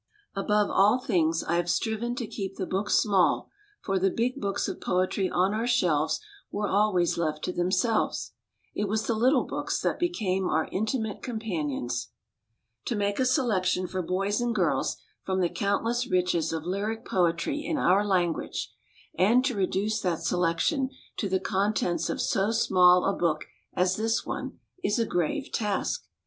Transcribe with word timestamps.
Above 0.35 0.67
all 0.71 0.97
things 0.97 1.43
I 1.43 1.57
have 1.57 1.69
striven 1.69 2.15
to 2.15 2.25
keep 2.25 2.55
the 2.55 2.65
book 2.65 2.89
small, 2.89 3.51
for 3.83 3.99
the 3.99 4.09
big 4.09 4.41
books 4.41 4.67
of 4.67 4.81
poetry 4.81 5.29
on 5.29 5.53
our 5.53 5.67
shelves 5.67 6.19
were 6.51 6.67
always 6.67 7.19
left 7.19 7.43
to 7.43 7.51
themselves. 7.53 8.33
It 8.73 8.87
was 8.87 9.05
the 9.05 9.13
little 9.13 9.43
books 9.43 9.79
that 9.81 9.99
became 9.99 10.49
our 10.49 10.67
intimate 10.71 11.21
com 11.21 11.37
panions. 11.37 12.07
To 12.85 12.95
make 12.95 13.19
a 13.19 13.25
selection 13.25 13.85
for 13.85 14.01
boys 14.01 14.41
and 14.41 14.55
girls 14.55 14.97
from 15.23 15.39
the 15.39 15.49
countless 15.49 16.07
riches 16.09 16.51
of 16.51 16.63
lyric 16.65 17.05
poetry 17.05 17.63
in 17.63 17.77
our 17.77 18.03
language, 18.03 18.73
and 19.19 19.45
to 19.45 19.53
reduce 19.53 20.01
that 20.01 20.23
selection 20.23 20.89
to 21.17 21.29
the 21.29 21.39
contents 21.39 22.09
of 22.09 22.19
so 22.19 22.49
small 22.49 23.05
a 23.05 23.13
book 23.15 23.45
as 23.75 23.97
this 23.97 24.25
one, 24.25 24.57
is 24.83 24.97
a 24.97 25.05
grave 25.05 25.51
task. 25.51 26.07